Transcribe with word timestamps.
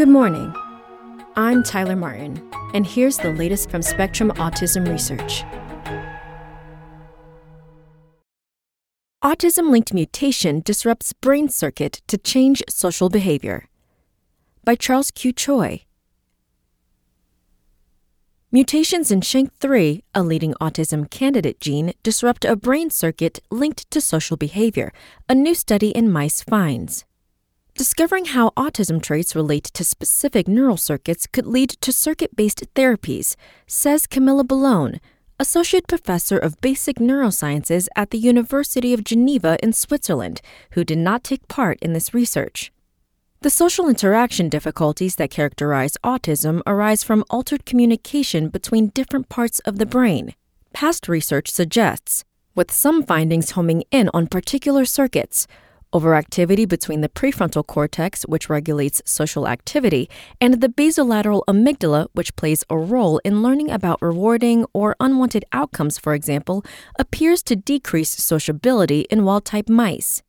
Good 0.00 0.08
morning. 0.08 0.54
I'm 1.36 1.62
Tyler 1.62 1.94
Martin, 1.94 2.50
and 2.72 2.86
here's 2.86 3.18
the 3.18 3.34
latest 3.34 3.70
from 3.70 3.82
Spectrum 3.82 4.30
Autism 4.36 4.88
Research. 4.88 5.44
Autism 9.22 9.70
linked 9.70 9.92
mutation 9.92 10.62
disrupts 10.64 11.12
brain 11.12 11.50
circuit 11.50 12.00
to 12.06 12.16
change 12.16 12.62
social 12.66 13.10
behavior. 13.10 13.68
By 14.64 14.74
Charles 14.74 15.10
Q. 15.10 15.34
Choi. 15.34 15.84
Mutations 18.50 19.10
in 19.10 19.20
SHANK3, 19.20 20.00
a 20.14 20.22
leading 20.22 20.54
autism 20.62 21.10
candidate 21.10 21.60
gene, 21.60 21.92
disrupt 22.02 22.46
a 22.46 22.56
brain 22.56 22.88
circuit 22.88 23.40
linked 23.50 23.90
to 23.90 24.00
social 24.00 24.38
behavior, 24.38 24.94
a 25.28 25.34
new 25.34 25.54
study 25.54 25.90
in 25.90 26.10
mice 26.10 26.40
finds. 26.40 27.04
Discovering 27.74 28.26
how 28.26 28.50
autism 28.50 29.02
traits 29.02 29.34
relate 29.34 29.64
to 29.74 29.84
specific 29.84 30.46
neural 30.48 30.76
circuits 30.76 31.26
could 31.26 31.46
lead 31.46 31.70
to 31.70 31.92
circuit 31.92 32.36
based 32.36 32.64
therapies, 32.74 33.36
says 33.66 34.06
Camilla 34.06 34.44
Bellone, 34.44 34.98
Associate 35.38 35.86
Professor 35.86 36.36
of 36.36 36.60
Basic 36.60 36.96
Neurosciences 36.96 37.88
at 37.96 38.10
the 38.10 38.18
University 38.18 38.92
of 38.92 39.04
Geneva 39.04 39.56
in 39.62 39.72
Switzerland, 39.72 40.42
who 40.72 40.84
did 40.84 40.98
not 40.98 41.24
take 41.24 41.48
part 41.48 41.78
in 41.80 41.94
this 41.94 42.12
research. 42.12 42.70
The 43.40 43.48
social 43.48 43.88
interaction 43.88 44.50
difficulties 44.50 45.16
that 45.16 45.30
characterize 45.30 45.96
autism 46.04 46.60
arise 46.66 47.02
from 47.02 47.24
altered 47.30 47.64
communication 47.64 48.50
between 48.50 48.88
different 48.88 49.30
parts 49.30 49.60
of 49.60 49.78
the 49.78 49.86
brain. 49.86 50.34
Past 50.74 51.08
research 51.08 51.50
suggests, 51.50 52.22
with 52.54 52.70
some 52.70 53.02
findings 53.02 53.52
homing 53.52 53.84
in 53.90 54.10
on 54.12 54.26
particular 54.26 54.84
circuits, 54.84 55.46
overactivity 55.92 56.68
between 56.68 57.00
the 57.00 57.08
prefrontal 57.08 57.66
cortex, 57.66 58.22
which 58.22 58.48
regulates 58.48 59.02
social 59.04 59.48
activity, 59.48 60.08
and 60.40 60.60
the 60.60 60.68
basolateral 60.68 61.42
amygdala, 61.48 62.08
which 62.12 62.34
plays 62.36 62.64
a 62.70 62.76
role 62.76 63.18
in 63.24 63.42
learning 63.42 63.70
about 63.70 64.00
rewarding 64.02 64.64
or 64.72 64.96
unwanted 65.00 65.44
outcomes, 65.52 65.98
for 65.98 66.14
example, 66.14 66.64
appears 66.98 67.42
to 67.42 67.56
decrease 67.56 68.10
sociability 68.10 69.00
in 69.10 69.24
wild 69.24 69.44
type 69.44 69.68
mice. 69.68 70.22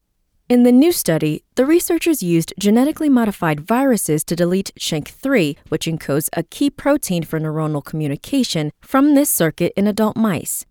In 0.51 0.63
the 0.63 0.71
new 0.73 0.91
study, 0.91 1.45
the 1.55 1.65
researchers 1.65 2.21
used 2.21 2.53
genetically 2.59 3.07
modified 3.07 3.61
viruses 3.61 4.21
to 4.25 4.35
delete 4.35 4.73
SHANK3, 4.77 5.57
which 5.69 5.85
encodes 5.85 6.27
a 6.33 6.43
key 6.43 6.69
protein 6.69 7.23
for 7.23 7.39
neuronal 7.39 7.81
communication, 7.81 8.71
from 8.81 9.15
this 9.15 9.29
circuit 9.29 9.71
in 9.77 9.87
adult 9.87 10.17
mice. 10.17 10.65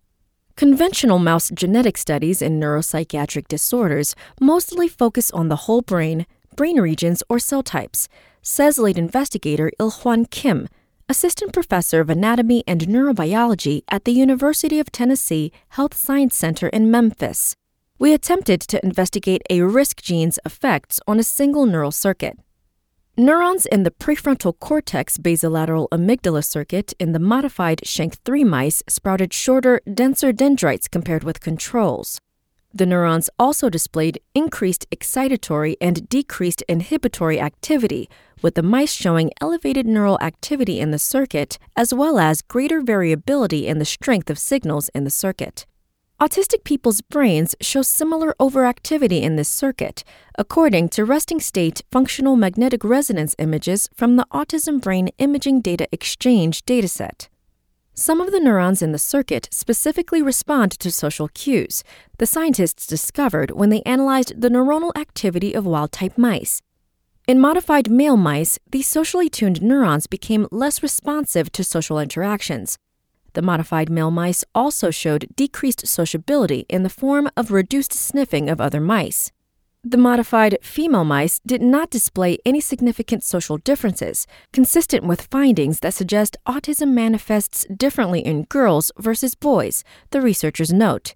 Conventional 0.55 1.19
mouse 1.19 1.49
genetic 1.53 1.97
studies 1.97 2.41
in 2.41 2.59
neuropsychiatric 2.59 3.47
disorders 3.47 4.15
mostly 4.39 4.87
focus 4.87 5.31
on 5.31 5.47
the 5.47 5.67
whole 5.67 5.81
brain, 5.81 6.25
brain 6.55 6.79
regions, 6.79 7.23
or 7.29 7.39
cell 7.39 7.63
types, 7.63 8.07
says 8.41 8.77
lead 8.77 8.97
investigator 8.97 9.71
Ilhwan 9.79 10.29
Kim, 10.29 10.67
assistant 11.09 11.53
professor 11.53 11.99
of 11.99 12.09
anatomy 12.09 12.63
and 12.67 12.81
neurobiology 12.81 13.83
at 13.89 14.05
the 14.05 14.11
University 14.11 14.79
of 14.79 14.91
Tennessee 14.91 15.51
Health 15.69 15.93
Science 15.93 16.35
Center 16.35 16.67
in 16.67 16.91
Memphis 16.91 17.55
we 18.01 18.15
attempted 18.15 18.59
to 18.59 18.83
investigate 18.83 19.43
a 19.47 19.61
risk 19.61 20.01
gene's 20.01 20.39
effects 20.43 20.99
on 21.05 21.19
a 21.19 21.23
single 21.23 21.67
neural 21.67 21.91
circuit. 21.91 22.35
Neurons 23.21 23.67
in 23.67 23.83
the 23.83 23.91
prefrontal 23.91 24.57
cortex 24.59 25.19
basolateral 25.19 25.87
amygdala 25.89 26.43
circuit 26.43 26.91
in 26.99 27.11
the 27.11 27.19
modified 27.19 27.81
SHANK3 27.85 28.43
mice 28.43 28.81
sprouted 28.89 29.31
shorter, 29.31 29.79
denser 29.93 30.31
dendrites 30.31 30.87
compared 30.87 31.23
with 31.23 31.39
controls. 31.39 32.19
The 32.73 32.87
neurons 32.87 33.29
also 33.37 33.69
displayed 33.69 34.19
increased 34.33 34.87
excitatory 34.89 35.75
and 35.79 36.09
decreased 36.09 36.63
inhibitory 36.67 37.39
activity, 37.39 38.09
with 38.41 38.55
the 38.55 38.63
mice 38.63 38.91
showing 38.91 39.29
elevated 39.39 39.85
neural 39.85 40.17
activity 40.19 40.79
in 40.79 40.89
the 40.89 40.97
circuit 40.97 41.59
as 41.75 41.93
well 41.93 42.17
as 42.17 42.41
greater 42.41 42.81
variability 42.81 43.67
in 43.67 43.77
the 43.77 43.85
strength 43.85 44.31
of 44.31 44.39
signals 44.39 44.89
in 44.95 45.03
the 45.03 45.11
circuit. 45.11 45.67
Autistic 46.21 46.63
people's 46.63 47.01
brains 47.01 47.55
show 47.61 47.81
similar 47.81 48.35
overactivity 48.39 49.23
in 49.23 49.37
this 49.37 49.49
circuit, 49.49 50.03
according 50.37 50.87
to 50.89 51.03
resting 51.03 51.39
state 51.39 51.81
functional 51.89 52.35
magnetic 52.35 52.83
resonance 52.83 53.35
images 53.39 53.89
from 53.95 54.17
the 54.17 54.27
Autism 54.31 54.79
Brain 54.79 55.09
Imaging 55.17 55.61
Data 55.61 55.87
Exchange 55.91 56.63
dataset. 56.63 57.27
Some 57.95 58.21
of 58.21 58.31
the 58.31 58.39
neurons 58.39 58.83
in 58.83 58.91
the 58.91 58.99
circuit 58.99 59.49
specifically 59.51 60.21
respond 60.21 60.73
to 60.73 60.91
social 60.91 61.27
cues, 61.29 61.83
the 62.19 62.27
scientists 62.27 62.85
discovered 62.85 63.49
when 63.49 63.71
they 63.71 63.81
analyzed 63.81 64.39
the 64.39 64.49
neuronal 64.49 64.95
activity 64.95 65.55
of 65.55 65.65
wild 65.65 65.91
type 65.91 66.19
mice. 66.19 66.61
In 67.27 67.39
modified 67.39 67.89
male 67.89 68.15
mice, 68.15 68.59
these 68.69 68.85
socially 68.85 69.27
tuned 69.27 69.63
neurons 69.63 70.05
became 70.05 70.47
less 70.51 70.83
responsive 70.83 71.51
to 71.53 71.63
social 71.63 71.97
interactions, 71.97 72.77
the 73.33 73.41
modified 73.41 73.89
male 73.89 74.11
mice 74.11 74.43
also 74.53 74.91
showed 74.91 75.27
decreased 75.35 75.87
sociability 75.87 76.65
in 76.69 76.83
the 76.83 76.89
form 76.89 77.29
of 77.35 77.51
reduced 77.51 77.93
sniffing 77.93 78.49
of 78.49 78.61
other 78.61 78.81
mice. 78.81 79.31
The 79.83 79.97
modified 79.97 80.59
female 80.61 81.03
mice 81.03 81.39
did 81.39 81.61
not 81.61 81.89
display 81.89 82.37
any 82.45 82.61
significant 82.61 83.23
social 83.23 83.57
differences, 83.57 84.27
consistent 84.53 85.05
with 85.05 85.27
findings 85.31 85.79
that 85.79 85.95
suggest 85.95 86.37
autism 86.47 86.89
manifests 86.93 87.65
differently 87.65 88.19
in 88.19 88.43
girls 88.43 88.91
versus 88.99 89.33
boys, 89.33 89.83
the 90.11 90.21
researchers 90.21 90.71
note. 90.71 91.15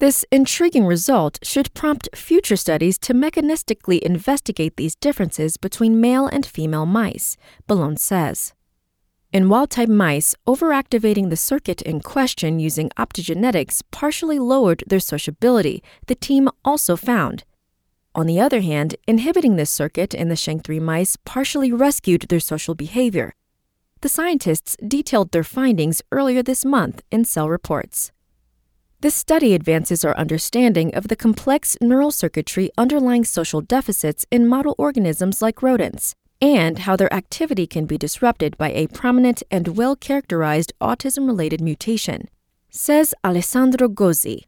This 0.00 0.24
intriguing 0.32 0.86
result 0.86 1.38
should 1.44 1.72
prompt 1.72 2.08
future 2.16 2.56
studies 2.56 2.98
to 2.98 3.14
mechanistically 3.14 4.00
investigate 4.00 4.76
these 4.76 4.96
differences 4.96 5.56
between 5.56 6.00
male 6.00 6.26
and 6.26 6.44
female 6.44 6.86
mice, 6.86 7.36
Bellone 7.68 7.98
says. 7.98 8.54
In 9.34 9.48
wild 9.48 9.70
type 9.70 9.88
mice, 9.88 10.36
overactivating 10.46 11.28
the 11.28 11.36
circuit 11.36 11.82
in 11.82 11.98
question 11.98 12.60
using 12.60 12.90
optogenetics 12.90 13.82
partially 13.90 14.38
lowered 14.38 14.84
their 14.86 15.00
sociability, 15.00 15.82
the 16.06 16.14
team 16.14 16.48
also 16.64 16.94
found. 16.94 17.42
On 18.14 18.26
the 18.26 18.38
other 18.38 18.60
hand, 18.60 18.94
inhibiting 19.08 19.56
this 19.56 19.72
circuit 19.72 20.14
in 20.14 20.28
the 20.28 20.36
SHANK3 20.36 20.80
mice 20.80 21.16
partially 21.24 21.72
rescued 21.72 22.26
their 22.28 22.38
social 22.38 22.76
behavior. 22.76 23.34
The 24.02 24.08
scientists 24.08 24.76
detailed 24.86 25.32
their 25.32 25.42
findings 25.42 26.00
earlier 26.12 26.44
this 26.44 26.64
month 26.64 27.02
in 27.10 27.24
Cell 27.24 27.48
Reports. 27.48 28.12
This 29.00 29.16
study 29.16 29.52
advances 29.52 30.04
our 30.04 30.16
understanding 30.16 30.94
of 30.94 31.08
the 31.08 31.16
complex 31.16 31.76
neural 31.80 32.12
circuitry 32.12 32.70
underlying 32.78 33.24
social 33.24 33.62
deficits 33.62 34.26
in 34.30 34.46
model 34.46 34.76
organisms 34.78 35.42
like 35.42 35.60
rodents 35.60 36.14
and 36.44 36.80
how 36.80 36.94
their 36.94 37.12
activity 37.12 37.66
can 37.66 37.86
be 37.86 37.96
disrupted 37.96 38.54
by 38.58 38.70
a 38.72 38.86
prominent 38.88 39.42
and 39.50 39.78
well 39.78 39.96
characterized 39.96 40.74
autism 40.78 41.26
related 41.26 41.58
mutation, 41.58 42.28
says 42.68 43.14
Alessandro 43.24 43.88
Gozzi, 43.88 44.42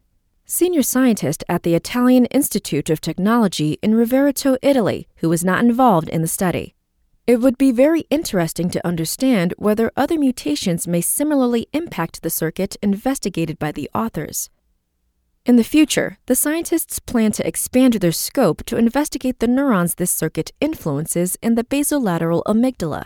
senior 0.45 0.83
scientist 0.83 1.43
at 1.49 1.63
the 1.63 1.73
Italian 1.73 2.25
Institute 2.25 2.91
of 2.91 3.01
Technology 3.01 3.79
in 3.81 3.95
Rovereto, 3.95 4.57
Italy, 4.61 5.07
who 5.17 5.29
was 5.29 5.43
not 5.43 5.63
involved 5.63 6.07
in 6.09 6.21
the 6.21 6.27
study. 6.27 6.75
It 7.25 7.41
would 7.41 7.57
be 7.57 7.71
very 7.71 8.01
interesting 8.11 8.69
to 8.69 8.87
understand 8.87 9.55
whether 9.57 9.91
other 9.97 10.19
mutations 10.19 10.87
may 10.87 11.01
similarly 11.01 11.67
impact 11.73 12.21
the 12.21 12.29
circuit 12.29 12.77
investigated 12.83 13.57
by 13.57 13.71
the 13.71 13.89
authors. 13.95 14.51
In 15.47 15.55
the 15.55 15.63
future, 15.63 16.17
the 16.25 16.35
scientists 16.35 16.99
plan 16.99 17.31
to 17.31 17.47
expand 17.47 17.93
their 17.93 18.11
scope 18.11 18.65
to 18.65 18.75
investigate 18.75 19.39
the 19.39 19.47
neurons 19.47 19.95
this 19.95 20.11
circuit 20.11 20.51
influences 20.59 21.37
in 21.41 21.55
the 21.55 21.63
basolateral 21.63 22.43
amygdala. 22.43 23.05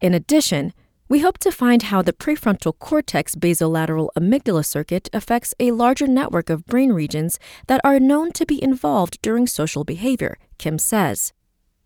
In 0.00 0.12
addition, 0.12 0.72
we 1.08 1.20
hope 1.20 1.38
to 1.38 1.52
find 1.52 1.84
how 1.84 2.02
the 2.02 2.12
prefrontal 2.12 2.76
cortex 2.76 3.36
basolateral 3.36 4.08
amygdala 4.18 4.66
circuit 4.66 5.08
affects 5.12 5.54
a 5.60 5.70
larger 5.70 6.08
network 6.08 6.50
of 6.50 6.66
brain 6.66 6.90
regions 6.92 7.38
that 7.68 7.80
are 7.84 8.00
known 8.00 8.32
to 8.32 8.44
be 8.44 8.60
involved 8.60 9.22
during 9.22 9.46
social 9.46 9.84
behavior, 9.84 10.36
Kim 10.58 10.80
says. 10.80 11.32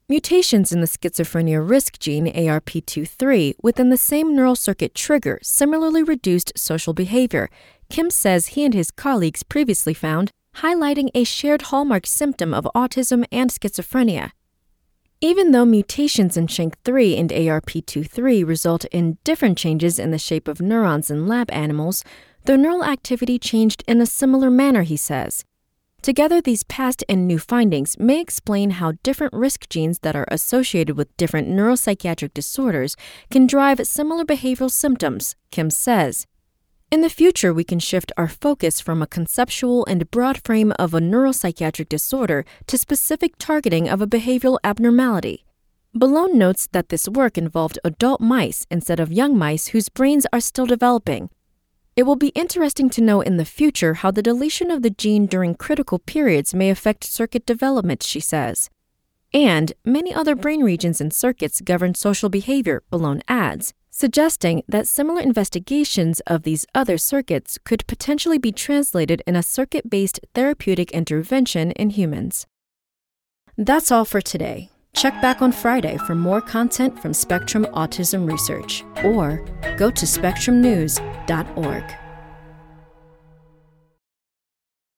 Mutations 0.08 0.72
in 0.72 0.80
the 0.80 0.86
schizophrenia 0.86 1.60
risk 1.66 1.98
gene 1.98 2.32
ARP23 2.32 3.54
within 3.62 3.90
the 3.90 3.96
same 3.96 4.34
neural 4.34 4.56
circuit 4.56 4.94
trigger 4.94 5.38
similarly 5.42 6.02
reduced 6.02 6.52
social 6.56 6.92
behavior, 6.92 7.50
Kim 7.92 8.08
says 8.08 8.46
he 8.46 8.64
and 8.64 8.72
his 8.72 8.90
colleagues 8.90 9.42
previously 9.42 9.92
found, 9.92 10.30
highlighting 10.56 11.10
a 11.14 11.24
shared 11.24 11.60
hallmark 11.60 12.06
symptom 12.06 12.54
of 12.54 12.66
autism 12.74 13.22
and 13.30 13.50
schizophrenia. 13.50 14.30
Even 15.20 15.50
though 15.50 15.66
mutations 15.66 16.38
in 16.38 16.46
SHANK3 16.46 17.20
and 17.20 17.28
ARP23 17.28 18.46
result 18.46 18.86
in 18.86 19.18
different 19.24 19.58
changes 19.58 19.98
in 19.98 20.10
the 20.10 20.18
shape 20.18 20.48
of 20.48 20.62
neurons 20.62 21.10
in 21.10 21.28
lab 21.28 21.50
animals, 21.50 22.02
their 22.46 22.56
neural 22.56 22.82
activity 22.82 23.38
changed 23.38 23.84
in 23.86 24.00
a 24.00 24.06
similar 24.06 24.50
manner, 24.50 24.84
he 24.84 24.96
says. 24.96 25.44
Together, 26.00 26.40
these 26.40 26.62
past 26.62 27.04
and 27.10 27.28
new 27.28 27.38
findings 27.38 27.98
may 27.98 28.22
explain 28.22 28.70
how 28.70 28.94
different 29.02 29.34
risk 29.34 29.68
genes 29.68 29.98
that 29.98 30.16
are 30.16 30.26
associated 30.28 30.96
with 30.96 31.14
different 31.18 31.46
neuropsychiatric 31.46 32.32
disorders 32.32 32.96
can 33.30 33.46
drive 33.46 33.86
similar 33.86 34.24
behavioral 34.24 34.70
symptoms, 34.70 35.36
Kim 35.50 35.68
says. 35.68 36.26
In 36.92 37.00
the 37.00 37.08
future, 37.08 37.54
we 37.54 37.64
can 37.64 37.78
shift 37.78 38.12
our 38.18 38.28
focus 38.28 38.78
from 38.78 39.00
a 39.00 39.06
conceptual 39.06 39.86
and 39.86 40.10
broad 40.10 40.44
frame 40.44 40.74
of 40.78 40.92
a 40.92 41.00
neuropsychiatric 41.00 41.88
disorder 41.88 42.44
to 42.66 42.76
specific 42.76 43.32
targeting 43.38 43.88
of 43.88 44.02
a 44.02 44.06
behavioral 44.06 44.58
abnormality. 44.62 45.46
Bellone 45.96 46.34
notes 46.34 46.68
that 46.72 46.90
this 46.90 47.08
work 47.08 47.38
involved 47.38 47.78
adult 47.82 48.20
mice 48.20 48.66
instead 48.70 49.00
of 49.00 49.10
young 49.10 49.38
mice 49.38 49.68
whose 49.68 49.88
brains 49.88 50.26
are 50.34 50.40
still 50.40 50.66
developing. 50.66 51.30
It 51.96 52.02
will 52.02 52.16
be 52.16 52.28
interesting 52.34 52.90
to 52.90 53.00
know 53.00 53.22
in 53.22 53.38
the 53.38 53.46
future 53.46 53.94
how 53.94 54.10
the 54.10 54.20
deletion 54.20 54.70
of 54.70 54.82
the 54.82 54.90
gene 54.90 55.24
during 55.24 55.54
critical 55.54 55.98
periods 55.98 56.52
may 56.52 56.68
affect 56.68 57.04
circuit 57.04 57.46
development, 57.46 58.02
she 58.02 58.20
says. 58.20 58.68
And 59.32 59.72
many 59.82 60.12
other 60.12 60.34
brain 60.34 60.62
regions 60.62 61.00
and 61.00 61.10
circuits 61.10 61.62
govern 61.62 61.94
social 61.94 62.28
behavior, 62.28 62.82
Bellone 62.92 63.22
adds, 63.28 63.72
suggesting 63.92 64.64
that 64.66 64.88
similar 64.88 65.20
investigations 65.20 66.18
of 66.26 66.42
these 66.42 66.66
other 66.74 66.98
circuits 66.98 67.58
could 67.64 67.86
potentially 67.86 68.38
be 68.38 68.50
translated 68.50 69.22
in 69.26 69.36
a 69.36 69.42
circuit 69.42 69.88
based 69.88 70.18
therapeutic 70.34 70.90
intervention 70.90 71.70
in 71.72 71.90
humans. 71.90 72.46
That's 73.56 73.92
all 73.92 74.04
for 74.04 74.20
today. 74.20 74.70
Check 74.94 75.20
back 75.22 75.40
on 75.40 75.52
Friday 75.52 75.98
for 75.98 76.14
more 76.14 76.40
content 76.40 77.00
from 77.00 77.14
Spectrum 77.14 77.66
Autism 77.66 78.28
Research 78.28 78.82
or 79.04 79.44
go 79.76 79.90
to 79.90 80.06
spectrumnews.org. 80.06 82.01